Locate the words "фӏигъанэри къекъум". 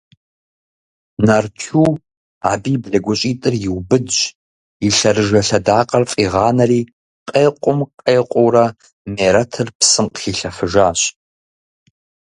6.11-7.79